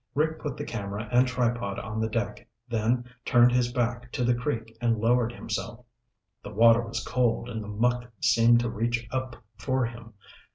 Rick 0.15 0.39
put 0.39 0.57
the 0.57 0.65
camera 0.65 1.07
and 1.11 1.27
tripod 1.27 1.77
on 1.77 1.99
the 2.01 2.09
deck, 2.09 2.49
then 2.67 3.05
turned 3.23 3.51
his 3.51 3.71
back 3.71 4.11
to 4.13 4.23
the 4.23 4.33
creek 4.33 4.75
and 4.81 4.97
lowered 4.97 5.31
himself. 5.31 5.85
The 6.43 6.49
water 6.49 6.81
was 6.81 7.05
cold 7.05 7.47
and 7.47 7.63
the 7.63 7.67
muck 7.67 8.05
seemed 8.19 8.61
to 8.61 8.69
reach 8.71 9.07
up 9.11 9.35
for 9.59 9.85
him. 9.85 10.15